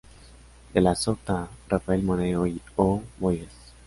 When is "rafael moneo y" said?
1.69-2.59